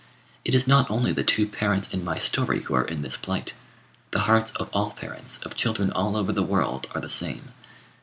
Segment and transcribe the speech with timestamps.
[0.43, 3.53] It is not only the two parents in my story who are in this plight;
[4.09, 7.49] the hearts of all parents of children all over the world are the same.